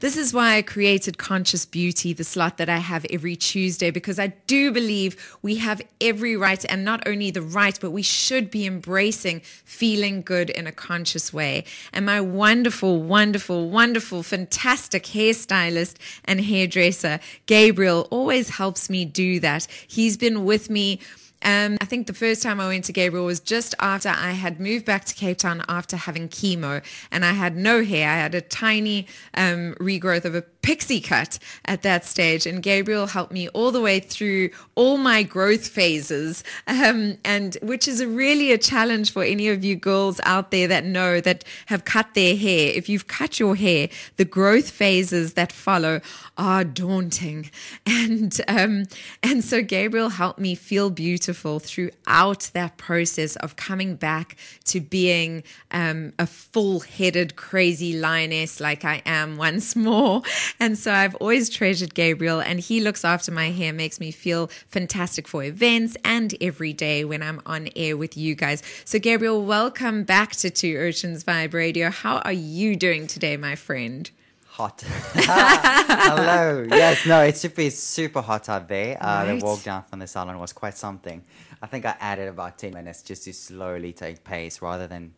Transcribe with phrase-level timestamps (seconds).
[0.00, 4.18] this is why I created Conscious Beauty, the slot that I have every Tuesday, because
[4.18, 8.50] I do believe we have every right, and not only the right, but we should
[8.50, 11.64] be embracing feeling good in a conscious way.
[11.92, 19.66] And my wonderful, wonderful, wonderful, fantastic hairstylist and hairdresser, Gabriel, always helps me do that.
[19.86, 21.00] He's been with me
[21.42, 24.60] um, I think the first time I went to Gabriel was just after I had
[24.60, 28.10] moved back to Cape Town after having chemo, and I had no hair.
[28.10, 33.06] I had a tiny um, regrowth of a pixie cut at that stage, and Gabriel
[33.06, 38.06] helped me all the way through all my growth phases, um, and which is a
[38.06, 42.12] really a challenge for any of you girls out there that know that have cut
[42.12, 42.70] their hair.
[42.74, 46.02] If you've cut your hair, the growth phases that follow
[46.36, 47.50] are daunting,
[47.86, 48.84] and um,
[49.22, 55.44] and so Gabriel helped me feel beautiful throughout that process of coming back to being
[55.70, 60.20] um, a full-headed crazy lioness like I am once more.
[60.60, 64.48] And so I've always treasured Gabriel, and he looks after my hair, makes me feel
[64.66, 68.62] fantastic for events and every day when I'm on air with you guys.
[68.84, 71.90] So, Gabriel, welcome back to Two Oceans Vibe Radio.
[71.90, 74.10] How are you doing today, my friend?
[74.58, 74.82] hot.
[75.14, 76.66] Hello.
[76.68, 78.98] Yes, no, it should be super hot out there.
[79.00, 79.38] Uh, Right.
[79.38, 81.22] The walk down from the salon was quite something.
[81.62, 85.14] I think I added about 10 minutes just to slowly take pace rather than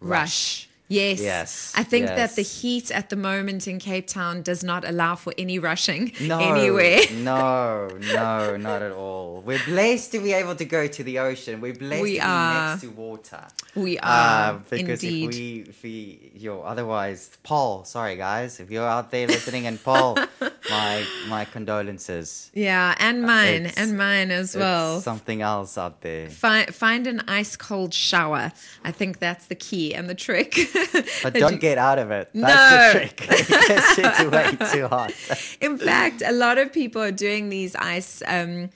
[0.00, 0.68] rush.
[0.90, 1.20] Yes.
[1.20, 5.14] Yes, I think that the heat at the moment in Cape Town does not allow
[5.14, 6.98] for any rushing No, anywhere.
[7.14, 9.40] no, no, not at all.
[9.46, 11.60] We're blessed to be able to go to the ocean.
[11.60, 13.46] We're blessed We to be next to water.
[13.76, 15.28] We Uh, are because indeed.
[15.30, 19.78] if we, if we, yo, otherwise, Paul, sorry guys, if you're out there listening, and
[19.82, 20.18] Paul,
[20.70, 22.50] my my condolences.
[22.54, 25.00] yeah, and mine, It's- and mine as well.
[25.00, 26.28] Something else out there.
[26.30, 28.52] Find, find an ice cold shower.
[28.84, 30.54] I think that's the key and the trick.
[31.22, 32.30] But don't you- get out of it.
[32.34, 32.46] No.
[32.46, 33.26] That's the trick.
[34.02, 35.12] It's way too hot.
[35.60, 38.70] In fact, a lot of people are doing these ice um,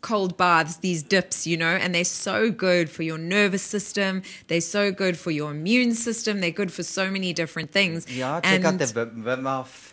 [0.00, 4.22] cold baths, these dips, you know, and they're so good for your nervous system.
[4.48, 6.40] They're so good for your immune system.
[6.40, 8.06] They're good for so many different things.
[8.10, 9.91] Yeah, check out the Wim Hof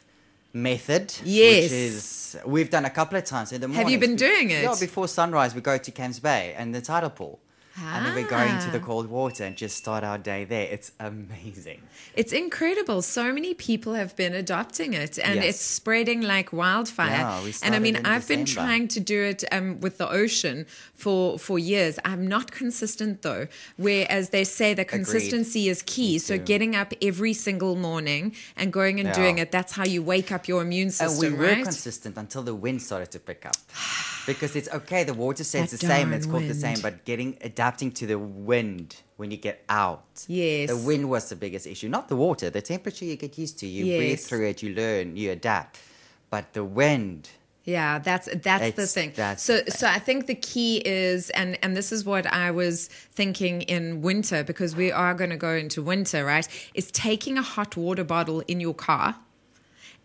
[0.62, 1.14] method.
[1.24, 1.64] Yes.
[1.64, 3.82] Which is, we've done a couple of times in the morning.
[3.82, 4.64] Have you been doing it?
[4.64, 7.40] Yeah, before sunrise, we go to Camps Bay and the tidal pool.
[7.78, 8.86] And then we go into the Ah.
[8.86, 10.68] cold water and just start our day there.
[10.70, 11.82] It's amazing.
[12.16, 13.02] It's incredible.
[13.02, 15.46] So many people have been adopting it and Yes.
[15.56, 17.10] it's spreading like wildfire.
[17.12, 20.66] Yeah, we and I mean, I've been trying to do it um, with the ocean
[20.94, 22.00] for, for years.
[22.04, 23.48] I'm not consistent though,
[23.78, 26.20] whereas they say that consistency is key.
[26.20, 29.16] So getting up every single morning and going and Yeah.
[29.22, 31.64] doing it, that's how you wake up your immune And we system, were right?
[31.64, 33.56] consistent until the wind started to pick up.
[34.26, 37.36] Because it's okay, the water stays the same, it's called the same, but getting
[37.70, 40.26] adapting to the wind when you get out.
[40.28, 40.70] Yes.
[40.70, 42.50] The wind was the biggest issue, not the water.
[42.50, 45.80] The temperature you get used to, you breathe through it, you learn, you adapt.
[46.32, 47.30] But the wind,
[47.66, 49.12] Yeah, that's that's the It's- thing.
[49.16, 52.50] that's so the so I think the key is and and this is what I
[52.52, 52.88] was
[53.20, 56.48] thinking in winter because we are going to go into winter, right?
[56.74, 59.10] Is taking a hot water bottle in your car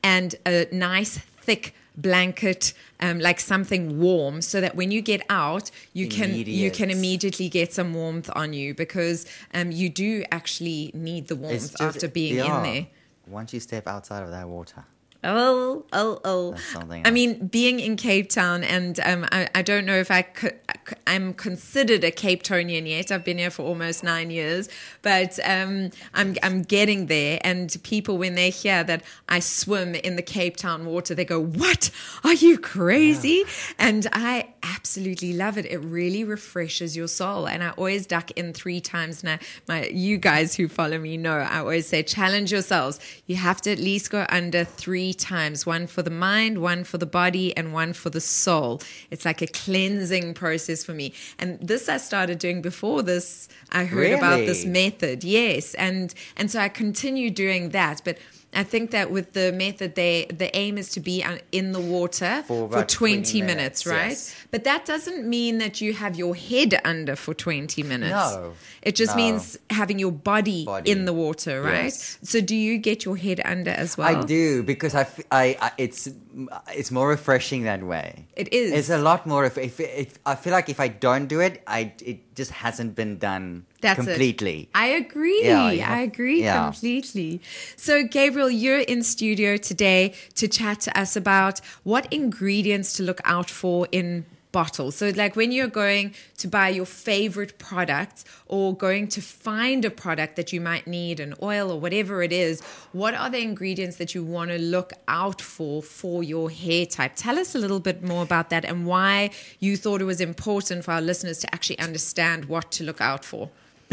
[0.03, 1.13] and a nice
[1.47, 6.71] thick blanket um, like something warm so that when you get out you can you
[6.71, 11.71] can immediately get some warmth on you because um, you do actually need the warmth
[11.71, 12.87] just, after being yeah, in there.
[13.27, 14.84] Once you step outside of that water,
[15.27, 16.51] Oh, oh, oh.
[16.51, 20.11] That's something I mean, being in Cape Town, and um, I, I don't know if
[20.11, 20.55] I could,
[21.07, 23.11] I'm considered a Cape Townian yet.
[23.11, 24.69] I've been here for almost nine years,
[25.01, 27.39] but um, I'm, I'm getting there.
[27.43, 31.41] And people, when they hear that I swim in the Cape Town water, they go,
[31.43, 31.91] What?
[32.23, 33.45] Are you crazy?
[33.79, 35.65] And I absolutely love it.
[35.65, 37.49] It really refreshes your soul.
[37.49, 39.39] And I always duck in three times now.
[39.69, 43.01] My, you guys who follow me know I always say, Challenge yourselves.
[43.27, 46.99] You have to at least go under three times one for the mind, one for
[46.99, 48.81] the body, and one for the soul.
[49.11, 51.13] It's like a cleansing process for me.
[51.39, 53.49] And this I started doing before this.
[53.73, 55.75] I heard about this method, yes.
[55.75, 58.03] And and so I continue doing that.
[58.05, 58.19] But
[58.56, 61.80] I think that with the method, they the aim is to be uh, in the
[61.80, 64.09] water For for, 20, 20 minutes, minutes, right?
[64.10, 64.34] yes.
[64.51, 68.10] But that doesn't mean that you have your head under for 20 minutes.
[68.10, 68.53] No,
[68.83, 69.22] It just no.
[69.22, 71.84] means having your body, Body, in the water, right?
[71.84, 72.18] yes.
[72.22, 74.16] So do you get your head under as well?
[74.16, 76.09] I do because I, I, I- it's
[76.74, 78.27] it's more refreshing that way.
[78.36, 78.72] It is.
[78.72, 79.45] It's a lot more.
[79.45, 82.95] If, if, if I feel like if I don't do it, I it just hasn't
[82.95, 84.04] been done That's it.
[84.04, 84.69] completely.
[84.75, 85.42] I agree.
[85.45, 86.65] Yeah, you I agree yeah.
[86.65, 87.41] completely.
[87.77, 93.21] So, Gabriel, you're in studio today to chat to us about what ingredients to look
[93.25, 94.95] out for in bottles.
[94.95, 99.91] So, like when you're going to buy your favorite product or going to find a
[99.91, 103.97] product that you might need, an oil or whatever it is, what are the ingredients
[103.97, 107.13] that you want to look out for for your hair type?
[107.16, 110.84] Tell us a little bit more about that and why you thought it was important
[110.84, 113.51] for our listeners to actually understand what to look out for.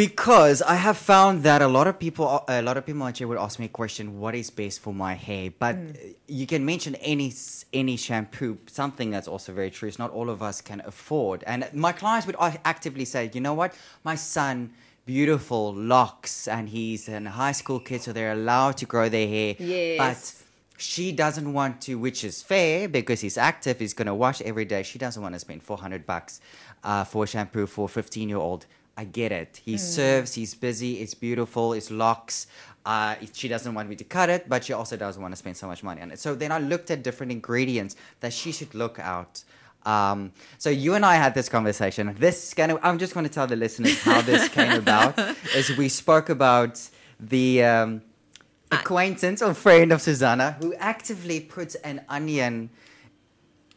[0.07, 3.37] Because I have found that a lot of people, a lot of people actually would
[3.37, 5.51] ask me a question: What is best for my hair?
[5.59, 5.77] But
[6.27, 7.31] you can mention any
[7.71, 8.57] any shampoo.
[8.65, 11.43] Something that's also very true is not all of us can afford.
[11.45, 14.71] And my clients would actively say, you know what, my son,
[15.05, 19.55] beautiful locks, and he's a high school kid, so they're allowed to grow their hair.
[19.59, 19.97] Yes.
[19.99, 24.41] But she doesn't want to, which is fair because he's active, he's going to wash
[24.41, 24.81] every day.
[24.81, 26.41] She doesn't want to spend 400 bucks
[26.83, 28.65] uh, for shampoo for a 15 year old.
[29.01, 29.59] I get it.
[29.65, 32.45] He serves, he's busy, it's beautiful, it's locks.
[32.85, 35.57] Uh, she doesn't want me to cut it, but she also doesn't want to spend
[35.57, 36.19] so much money on it.
[36.19, 39.43] So then I looked at different ingredients that she should look out.
[39.87, 42.15] Um, so you and I had this conversation.
[42.19, 42.77] This is gonna.
[42.83, 45.17] I'm just going to tell the listeners how this came about.
[45.55, 46.79] Is we spoke about
[47.19, 48.03] the um,
[48.71, 52.69] acquaintance or friend of Susana who actively puts an onion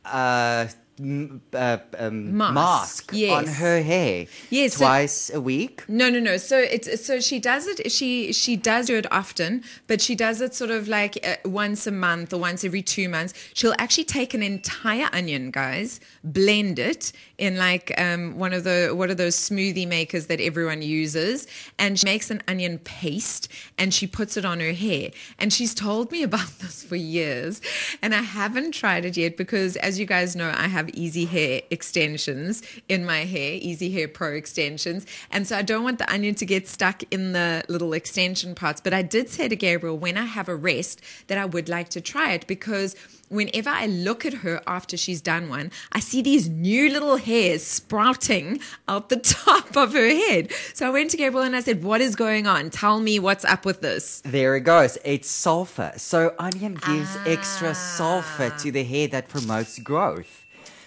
[0.05, 0.67] uh,
[1.01, 5.83] uh, um, Mask, mask, on her hair Yes, so- twice a week.
[5.89, 6.37] No, no, no.
[6.37, 7.91] So it's so she does it.
[7.91, 11.87] She she does do it often, but she does it sort of like uh, once
[11.87, 13.35] a month or once every two months.
[13.55, 18.93] She'll actually take an entire onion, guys, blend it in like um, one of the
[18.95, 21.47] what are those smoothie makers that everyone uses,
[21.79, 23.49] and she makes an onion paste
[23.79, 25.11] and she puts it on her hair.
[25.39, 27.61] And she's told me about this for years,
[28.01, 31.63] and I haven't tried it yet because, as you guys know, I have easy hair
[31.71, 35.07] extensions in my hair, Easy Hair Pro extensions.
[35.31, 38.81] And so I don't want the onion to get stuck in the little extension parts.
[38.81, 41.89] But I did say to Gabriel when I have a rest that I would like
[41.91, 42.97] to try it because
[43.29, 47.63] whenever I look at her after she's done one, I see these new little hairs
[47.65, 50.53] sprouting out the top of her head.
[50.75, 52.71] So I went to Gabriel and I said, What is going on?
[52.71, 54.21] Tell me what's up with this.
[54.25, 54.99] There it goes.
[55.05, 55.93] It's sulfur.
[55.97, 58.59] So onion gives extra sulfur Ah.
[58.59, 60.44] to the hair that promotes growth,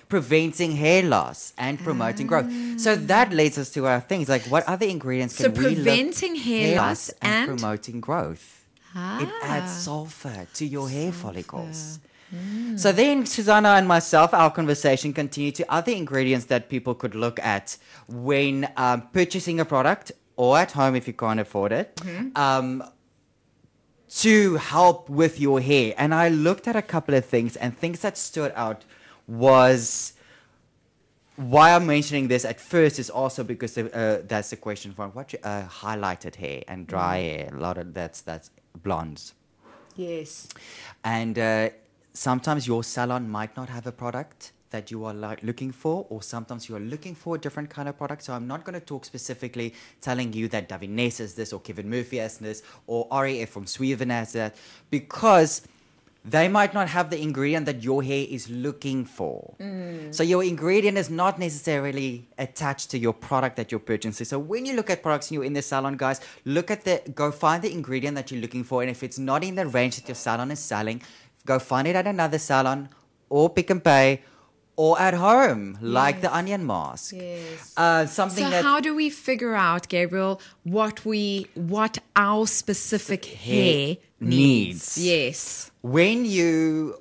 [0.10, 2.50] preventing hair loss and promoting growth.
[2.80, 5.76] So that leads us to our things like what other ingredients So can we look-
[5.86, 8.54] preventing hair loss and, and- promoting growth.
[8.96, 9.82] It adds Ah.
[9.86, 12.00] sulfur to your hair follicles.
[12.76, 17.40] So then, Susana and myself, our conversation continued to other ingredients that people could look
[17.40, 17.78] at
[18.08, 22.02] when um, purchasing a product or at home if you can't afford it.
[22.36, 22.84] Um,
[24.10, 25.94] to help with your hair.
[25.98, 28.84] And I looked at a couple of things, and things that stood out
[29.28, 30.14] was
[31.36, 35.34] why I'm mentioning this at first is also because uh, that's the question from what
[35.34, 37.50] you- uh, highlighted hair and dry hair.
[37.54, 38.50] A lot of that's that's
[38.84, 39.34] blondes,
[39.96, 40.48] Yes.
[41.04, 41.70] and uh,
[42.14, 46.22] sometimes your salon might not have a product that you are like looking for, or
[46.22, 48.24] sometimes you are looking for a different kind of product.
[48.24, 51.90] So I'm not going to talk specifically telling you that Davines has this, or Kevin
[51.90, 54.56] Murphy has this, or RAF from Sweden has that,
[54.90, 55.62] because
[56.30, 59.56] they might not have the ingredient that your hair is looking for.
[59.60, 60.14] Mm.
[60.14, 64.26] So your ingredient is not necessarily attached to your product that you're purchasing.
[64.26, 67.02] So when you look at products and you're in the salon, guys, look at the
[67.16, 69.96] go find the ingredient that you're looking for, and if it's not in the range
[69.96, 71.02] that your salon is selling,
[71.46, 72.90] go find it at another salon
[73.30, 74.22] or Pick n Pay.
[74.78, 77.14] Or at home, like the onion mask.
[77.14, 77.74] Yes.
[77.76, 83.26] Uh, something So that how do we figure out, Gabriel, what we what our specific
[83.26, 84.98] hair, needs?
[84.98, 84.98] needs.
[84.98, 85.72] Yes.
[85.82, 86.96] when you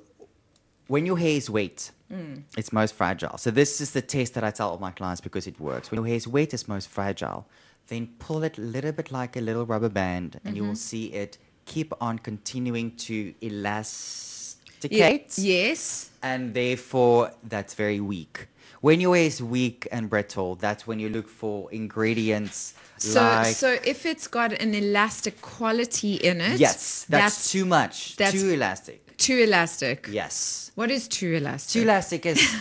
[0.87, 2.43] when your hair is wet Mm.
[2.55, 5.45] it's most fragile so this is the test that i tell all my clients because
[5.45, 7.45] it works when your hair is wet it's most fragile
[7.89, 10.91] then pull it a little bit like a little rubber band and you will Mm-hmm.
[10.93, 14.36] see it keep on continuing to elasticate
[14.81, 16.09] Yes.
[16.21, 18.47] and therefore that's very weak
[18.81, 23.55] when your hair is weak and brittle that's when you look for ingredients So like
[23.55, 28.49] so if it's got an elastic quality in it, yes that's, too much that's- too
[28.49, 30.07] elastic too elastic.
[30.11, 31.73] yes What is too elastic?
[31.73, 32.39] too elastic is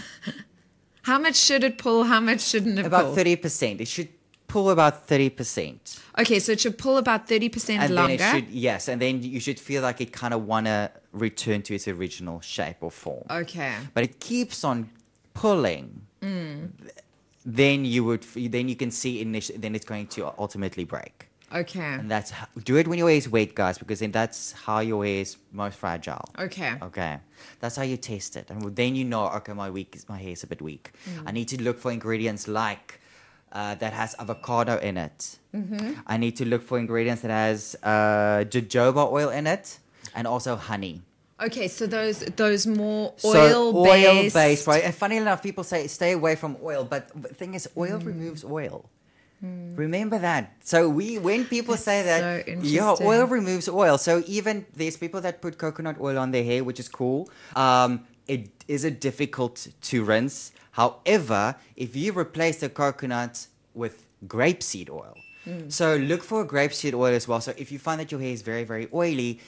[1.03, 2.03] How much should it pull?
[2.05, 2.87] How much shouldn't it pull?
[3.01, 3.81] About thirty percent.
[3.81, 4.09] It should
[4.49, 8.17] pull about thirty percent, Okay, so it should pull about thirty percent and longer.
[8.17, 11.63] then it should yes, and then you should feel like it kind of wanna return
[11.63, 13.25] to its original shape or form.
[13.43, 13.75] okay.
[13.95, 14.91] But it keeps on
[15.35, 16.03] pulling.
[16.23, 16.71] Mm.
[17.45, 21.79] Then you would then you can see initially then it's going to ultimately break, Okay.
[22.01, 24.81] and that's how, do it when your hair is wet, guys, because then that's how
[24.81, 26.27] your hair is most fragile.
[26.47, 26.73] Okay.
[26.83, 27.15] Okay,
[27.61, 30.33] that's how you test it, and then you know, okay, my weak is my hair
[30.33, 30.91] is a bit weak.
[31.25, 33.01] I need to look for ingredients like
[33.53, 35.39] uh, that has avocado in it.
[36.07, 39.79] I need to look for ingredients that has uh, jojoba oil in it,
[40.17, 41.03] and also honey.
[41.39, 44.67] Okay, so those those more oil So oil based.
[44.67, 44.83] right?
[44.85, 48.07] And funny enough, people say stay away from oil, but the thing is, oil Hmm.
[48.07, 48.89] removes oil.
[49.43, 50.55] Remember that.
[50.65, 53.99] So we, when people That's say that, so yeah, oil removes oil.
[53.99, 57.29] So even there's people that put coconut oil on their hair, which is cool.
[57.55, 60.53] Um, it is it difficult to rinse.
[60.73, 65.15] However, if you replace the coconut with grapeseed oil,
[65.45, 65.69] Hmm.
[65.69, 67.41] so look for grapeseed oil as well.
[67.43, 69.39] So if you find that your hair is very very oily.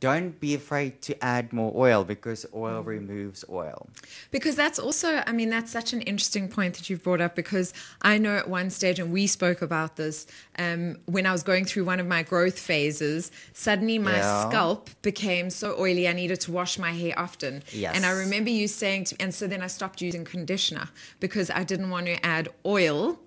[0.00, 2.88] Don't be afraid to add more oil because oil Hmm.
[2.88, 3.88] removes oil.
[4.30, 7.34] Because that's also, I mean, that's such an interesting point that you've brought up.
[7.34, 10.26] Because I know at one stage, and we spoke about this
[10.58, 14.48] um, when I was going through one of my growth phases, suddenly my Yeah.
[14.48, 17.62] scalp became so oily, I needed to wash my hair often.
[17.72, 17.96] Yes.
[17.96, 20.88] And I remember you saying, to, and so then I stopped using conditioner
[21.18, 23.18] because I didn't want to add oil.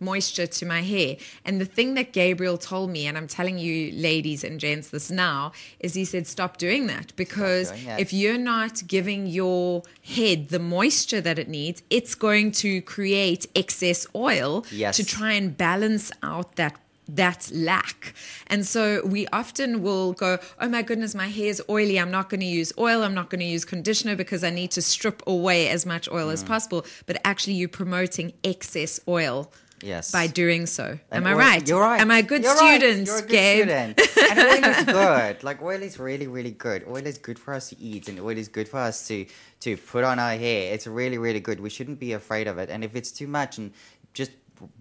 [0.00, 1.16] Moisture to my hair.
[1.44, 5.10] And the thing that Gabriel told me, and I'm telling you, ladies and gents, this
[5.10, 8.00] now, is he said, stop doing that because doing that.
[8.00, 13.46] if you're not giving your head the moisture that it needs, it's going to create
[13.54, 14.96] excess oil Yes.
[14.96, 16.74] to try and balance out that
[17.10, 18.12] that lack.
[18.48, 21.98] And so we often will go, oh my goodness, my hair is oily.
[21.98, 23.02] I'm not going to use oil.
[23.02, 26.28] I'm not going to use conditioner because I need to strip away as much oil
[26.28, 26.34] Mm.
[26.34, 26.84] as possible.
[27.06, 29.50] But actually, you're promoting excess oil.
[29.82, 30.10] Yes.
[30.12, 30.98] By doing so.
[31.10, 31.68] And Am I oil- right?
[31.68, 32.00] You're right.
[32.00, 32.80] Am I a good You're right.
[32.80, 33.62] student, You're a good Gabe?
[33.62, 34.00] student.
[34.30, 35.44] and oil is good.
[35.44, 36.84] Like oil is really, really good.
[36.88, 39.26] Oil is good for us to eat, and oil is good for us to
[39.60, 40.72] to put on our hair.
[40.74, 41.60] It's really, really good.
[41.60, 42.70] We shouldn't be afraid of it.
[42.70, 43.72] And if it's too much, and
[44.14, 44.32] just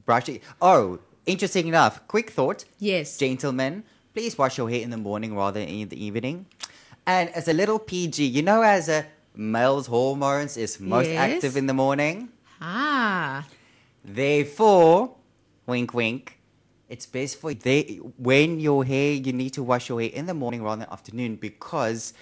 [0.05, 0.41] brush it.
[0.61, 2.07] Oh, interesting enough.
[2.07, 3.17] Quick thought, Yes.
[3.17, 3.83] gentlemen.
[4.13, 6.47] Please wash your hair in the morning rather than in the evening.
[7.05, 11.17] And as a little PG, you know, as a male's hormones is most Yes.
[11.35, 12.29] active in the morning.
[12.59, 13.45] Ah.
[14.07, 15.15] Therefore,
[15.65, 16.39] wink, wink.
[16.89, 20.33] It's best for they when your hair you need to wash your hair in the
[20.33, 22.13] morning rather than afternoon because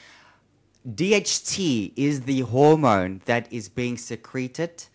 [0.90, 4.86] DHT is the hormone that is being secreted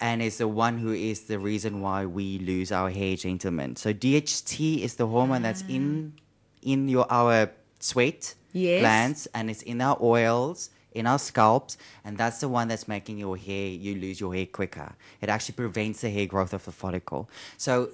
[0.00, 3.76] and is the one who is the reason why we lose our hair, gentlemen.
[3.76, 5.72] So DHT is the hormone that's ah.
[5.72, 6.14] in
[6.62, 8.80] in your our sweat Yes.
[8.80, 13.18] glands and it's in our oils, in our scalps, and that's the one that's making
[13.18, 14.92] your hair you lose your hair quicker.
[15.20, 17.28] It actually prevents the hair growth of the follicle.
[17.56, 17.90] So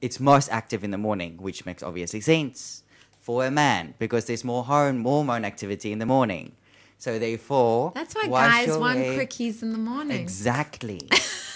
[0.00, 2.82] it's most active in the morning, which makes obviously sense
[3.20, 6.52] for a man because there's more hormone hormone activity in the morning.
[6.98, 10.18] So therefore, That's why guys want hair- quickies in the morning.
[10.20, 11.08] Exactly.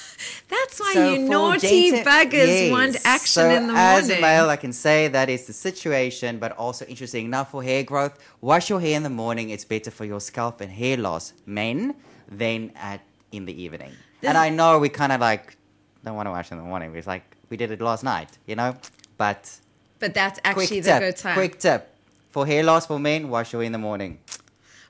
[0.48, 2.70] That's why So you naughty gentle- buggers Yes.
[2.70, 3.76] want action So in the morning.
[3.76, 7.62] As a male, I can say that is the situation, but also interesting enough for
[7.62, 8.18] hair growth.
[8.40, 11.94] Wash your hair in the morning; it's better for your scalp and hair loss, men,
[12.30, 13.00] than at
[13.30, 13.92] in the evening.
[14.22, 15.56] and I know we kind of like
[16.04, 16.94] don't want to wash in the morning.
[16.94, 18.76] It's like we did it last night, you know.
[19.16, 19.50] But
[19.98, 21.34] but that's actually the tip, good time.
[21.34, 21.80] quick tip
[22.30, 24.18] for hair loss for men: wash your hair in the morning.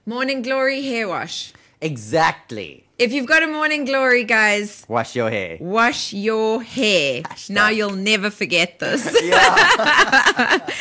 [0.05, 1.53] Morning glory hair wash.
[1.81, 2.85] Exactly.
[3.03, 5.57] If you've got a morning glory, guys, Wash your hair.
[5.61, 7.23] wash your hair.
[7.23, 7.51] Hashtag.
[7.51, 9.05] Now you'll never forget this.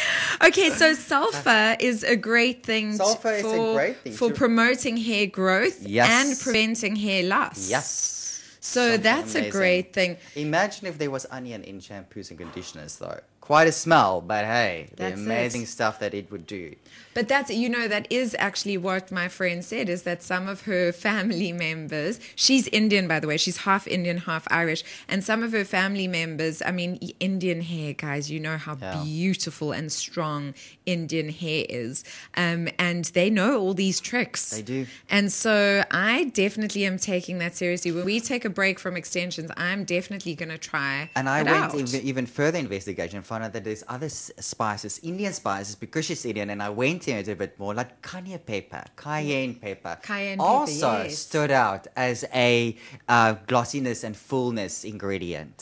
[0.44, 4.30] Okay, so sulfur is a great thing t- Sulfur is a for, great thing for
[4.30, 6.10] to- promoting hair growth Yes.
[6.10, 7.70] and preventing hair loss.
[7.70, 8.42] yes.
[8.60, 10.18] So Something that's a great thing.
[10.36, 13.20] Imagine if there was onion in shampoos and conditioners, though.
[13.42, 15.26] Quite a smell, but hey, the That's it.
[15.26, 16.76] amazing stuff that it would do.
[17.14, 20.62] But that's, you know, that is actually what my friend said is that some of
[20.62, 24.84] her family members, she's Indian, by the way, she's half Indian, half Irish.
[25.10, 29.02] And some of her family members, I mean, Indian hair, guys, you know how Yeah.
[29.04, 30.54] beautiful and strong
[30.86, 32.06] Indian hair is.
[32.38, 34.52] Um, and they know all these tricks.
[34.52, 34.86] They do.
[35.10, 37.92] And so I definitely am taking that seriously.
[37.92, 41.10] When we take a break from extensions, I'm definitely going to try.
[41.16, 41.94] And I it went out.
[41.96, 46.50] even, further investigation found out that there's other s- spices, Indian spices, because she's Indian,
[46.54, 49.98] and I went into it a bit more, like cayenne pepper, cayenne pepper.
[50.04, 51.18] Cayenne pepper, also yes.
[51.18, 52.76] stood out as a
[53.08, 55.58] uh, glossiness and fullness ingredient.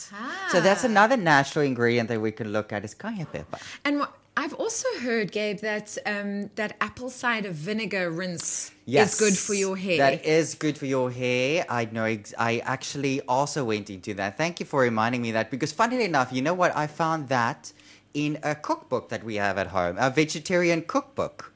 [0.52, 0.88] So that's Ah.
[0.92, 3.58] another natural ingredient that we can look at is cayenne pepper.
[3.84, 4.12] And what,
[4.42, 9.54] I've also heard, Gabe, that um, that apple cider vinegar rinse Yes, is good for
[9.64, 9.98] your hair.
[9.98, 11.66] That is good for your hair.
[11.68, 12.04] I know.
[12.04, 14.38] Ex- I actually also went into that.
[14.38, 16.74] Thank you for reminding me that because, funnily enough, you know what?
[16.74, 17.72] I found that
[18.14, 21.52] in a cookbook that we have at home, a vegetarian cookbook.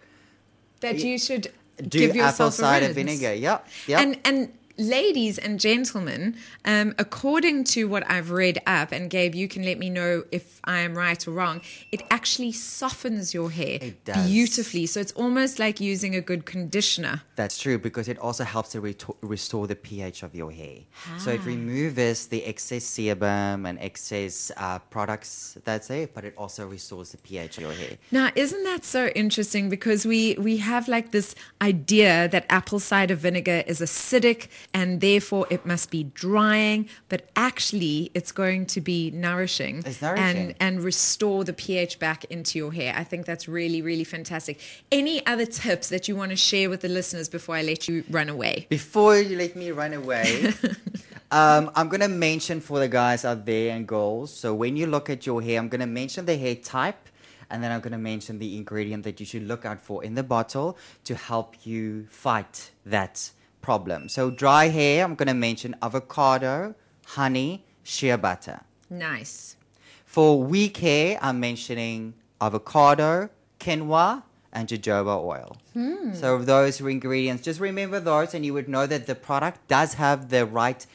[0.81, 1.45] that you should
[1.89, 3.19] Do give apple yourself cider a rinse.
[3.19, 3.35] vinegar.
[3.35, 3.59] Yep.
[3.89, 4.01] Yep.
[4.03, 4.41] And and
[4.77, 9.79] ladies and gentlemen, um, according to what I've read up, and Gabe, you can let
[9.79, 11.61] me know if I am right or wrong,
[11.93, 14.87] it actually softens your hair beautifully.
[14.87, 17.23] So it's almost like using a good conditioner.
[17.37, 20.79] That's true because it also helps to reto- restore the pH of your hair.
[21.19, 21.47] So it Ah.
[21.47, 27.19] removes the excess sebum and excess uh, products that's there, but it also restores the
[27.19, 27.99] pH of your hair.
[28.11, 29.69] Now, isn't that so interesting?
[29.69, 35.47] Because we we have like this idea that apple cider vinegar is acidic and therefore
[35.49, 40.25] it must be drying, but actually it's going to be nourishing, It's nourishing.
[40.27, 42.93] and and restore the pH back into your hair.
[42.97, 44.61] I think that's really really fantastic.
[44.91, 48.05] Any other tips that you want to share with the listeners before I let you
[48.11, 48.67] run away?
[48.69, 50.53] Before you let me run away,
[51.31, 54.33] um, I'm going to mention for the guys out there and girls.
[54.35, 57.09] So when you look at your hair, I'm going to mention the hair type.
[57.51, 60.15] And then I'm going to mention the ingredient that you should look out for in
[60.15, 63.31] the bottle to help you fight that
[63.69, 64.09] problem.
[64.09, 66.75] So, dry hair, I'm going to mention avocado,
[67.17, 68.61] honey, shea butter.
[68.91, 69.57] Nice.
[70.05, 75.57] For weak hair, I'm mentioning avocado, quinoa, and jojoba oil.
[75.73, 76.15] Hmm.
[76.15, 77.43] So those are ingredients.
[77.43, 80.87] Just remember those, and you would know that the product does have the right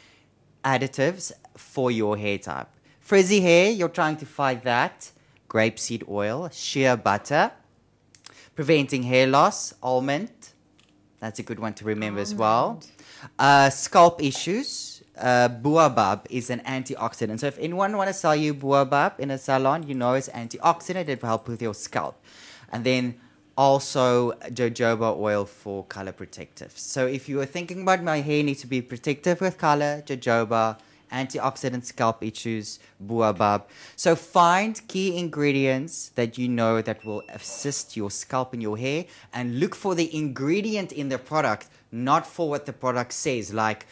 [0.64, 2.70] additives for your hair type.
[3.02, 5.12] Frizzy hair, you're trying to fight that.
[5.50, 7.52] Grapeseed oil, shea butter,
[8.56, 10.32] preventing hair loss, almond.
[11.20, 12.82] That's a good one to remember as well.
[13.38, 15.04] Uh, scalp issues.
[15.18, 15.50] Uh,
[16.30, 17.42] is an antioxidant.
[17.42, 21.10] So if anyone want to sell you Baobab in a salon, you know it's antioxidant.
[21.10, 22.24] It will help with your scalp.
[22.72, 23.20] And then
[23.58, 26.72] also jojoba oil for color protective.
[26.78, 30.78] So if you are thinking about my hair needs to be protective with color, jojoba,
[31.12, 33.68] antioxidant scalp issues, baobab.
[33.96, 39.06] So find key ingredients that you know that will assist your scalp and your hair
[39.34, 43.86] and look for the ingredient in the product, not for what the product says, like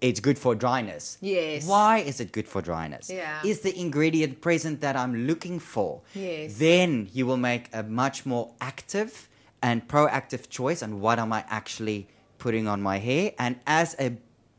[0.00, 1.16] it's good for dryness.
[1.20, 1.66] Yes.
[1.66, 3.08] Why is it good for dryness?
[3.08, 3.40] Yeah.
[3.42, 6.02] Is the ingredient present that I'm looking for?
[6.14, 6.58] Yes.
[6.58, 9.28] Then you will make a much more active
[9.62, 12.06] and proactive choice on what am I actually
[12.36, 13.32] putting on my hair.
[13.38, 14.18] And as a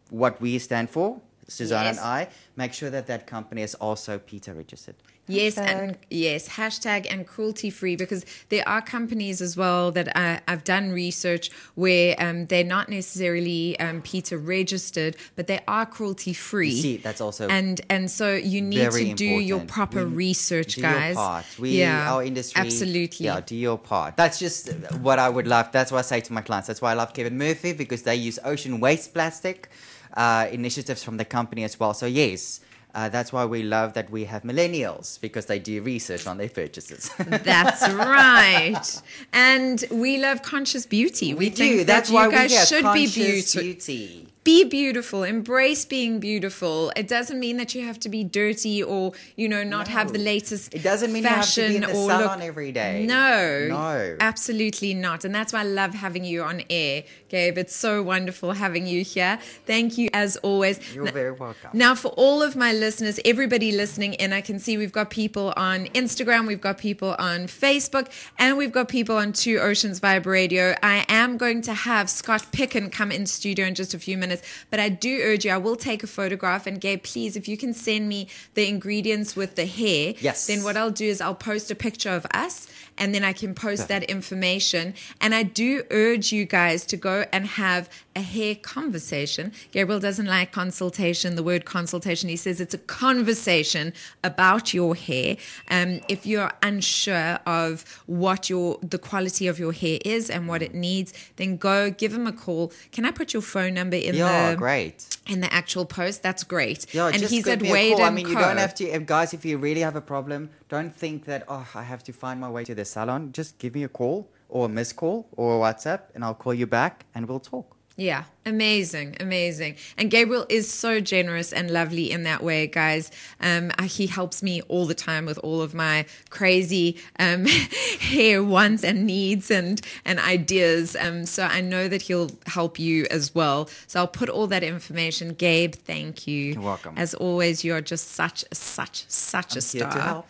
[0.09, 1.97] what we stand for, Suzanne Yes.
[1.97, 4.95] and I, make sure that that company is also PETA registered.
[5.27, 10.39] Yes, and yes, hashtag and cruelty free because there are companies as well that I,
[10.47, 16.33] I've done research where um, they're not necessarily um, PETA registered, but they are cruelty
[16.33, 16.69] free.
[16.69, 20.13] You see, that's also and and so you need very to do your proper We-
[20.27, 21.15] research, do guys.
[21.15, 21.45] Your part.
[21.57, 23.25] We, yeah, our industry, absolutely.
[23.25, 24.17] Yeah, do your part.
[24.17, 24.71] That's just
[25.01, 25.71] what I would love.
[25.71, 26.67] That's what I say to my clients.
[26.67, 29.69] That's why I love Kevin Murphy because they use ocean waste plastic
[30.15, 31.93] uh, initiatives from the company as well.
[31.93, 32.61] So yes.
[32.93, 36.47] Uh, that's why we love that we have millennials because they do research on their
[36.47, 37.11] purchases.
[37.17, 39.01] That's right.
[39.33, 41.33] And we love conscious beauty.
[41.33, 41.77] We, think do.
[41.79, 43.61] that That's you why guys we should be beautiful.
[43.63, 44.27] beauty.
[44.45, 49.11] Be beautiful embrace being beautiful it doesn't mean that you have to be dirty or
[49.35, 51.81] you know not have the latest It doesn't mean you have to be fashion in
[51.81, 53.05] the salon look every day.
[53.07, 54.15] no No.
[54.19, 58.51] absolutely not and that's why i love having you on air gabe it's so wonderful
[58.53, 61.71] having you here thank you as always You're N- very welcome.
[61.73, 65.53] now, for all of my listeners, everybody listening in, I can see we've got people
[65.57, 70.25] on Instagram, we've got people on Facebook, and we've got people on Two Oceans Vibe
[70.27, 70.75] Radio.
[70.83, 74.34] I am going to have Scott Picken come in studio in just a few minutes,
[74.69, 76.65] but I do urge you, I will take a photograph.
[76.67, 80.47] And Gabe, please, if you can send me the ingredients with the hair, Yes.
[80.47, 82.67] then what I'll do is I'll post a picture of us
[82.97, 84.93] and then I can post that information.
[85.21, 89.51] And I do urge you guys to go and have a hair conversation.
[89.71, 92.29] Gabriel doesn't like consultation, the word consultation.
[92.29, 95.37] He says it's a conversation about your hair.
[95.69, 100.61] Um, if you're unsure of what your the quality of your hair is and what
[100.61, 102.71] it needs, then go give him a call.
[102.91, 105.17] Can I put your phone number in Yeah, the great.
[105.27, 106.23] in the actual post?
[106.23, 106.93] That's great.
[106.93, 107.99] Yeah, and he's at Wade.
[107.99, 109.33] I mean, you don't have to, guys.
[109.33, 112.49] If you really have a problem, don't think that oh, I have to find my
[112.49, 113.31] way to the salon.
[113.31, 116.53] Just give me a call or a missed call or a WhatsApp, and I'll call
[116.53, 117.75] you back and we'll talk.
[117.97, 119.77] Yeah, amazing, amazing.
[119.97, 123.09] And Gabriel is so generous and lovely in that way, guys.
[123.39, 127.45] Um, uh, he helps me all the time with all of my crazy um,
[128.01, 130.97] hair wants and needs and and ideas.
[130.99, 133.69] Um, so I know that he'll help you as well.
[133.87, 135.29] So I'll put all that information.
[135.29, 136.53] Gabe, thank you.
[136.53, 136.95] You're welcome.
[136.97, 140.25] As always, you are just such, such, such a here to star.